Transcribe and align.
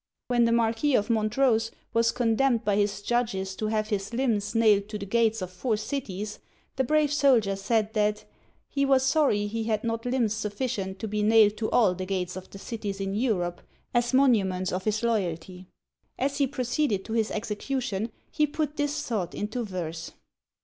When 0.29 0.45
the 0.45 0.51
Marquis 0.51 0.95
of 0.95 1.11
Montrose 1.11 1.69
was 1.93 2.11
condemned 2.11 2.65
by 2.65 2.75
his 2.75 3.03
judges 3.03 3.55
to 3.57 3.67
have 3.67 3.89
his 3.89 4.13
limbs 4.15 4.55
nailed 4.55 4.89
to 4.89 4.97
the 4.97 5.05
gates 5.05 5.43
of 5.43 5.51
four 5.51 5.77
cities, 5.77 6.39
the 6.75 6.83
brave 6.83 7.13
soldier 7.13 7.55
said 7.55 7.93
that 7.93 8.25
"he 8.67 8.83
was 8.83 9.03
sorry 9.05 9.45
he 9.45 9.65
had 9.65 9.83
not 9.83 10.03
limbs 10.07 10.33
sufficient 10.33 10.97
to 10.97 11.07
be 11.07 11.21
nailed 11.21 11.55
to 11.57 11.69
all 11.69 11.93
the 11.93 12.07
gates 12.07 12.35
of 12.35 12.49
the 12.49 12.57
cities 12.57 12.99
in 12.99 13.13
Europe, 13.13 13.61
as 13.93 14.11
monuments 14.11 14.71
of 14.71 14.85
his 14.85 15.03
loyalty." 15.03 15.67
As 16.17 16.39
he 16.39 16.47
proceeded 16.47 17.05
to 17.05 17.13
his 17.13 17.29
execution, 17.29 18.11
he 18.31 18.47
put 18.47 18.77
this 18.77 19.03
thought 19.07 19.35
into 19.35 19.63
verse. 19.63 20.13